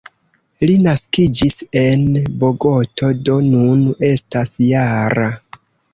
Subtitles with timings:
[0.69, 2.07] Li naskiĝis en
[2.45, 5.29] Bogoto, do nun estas -jara.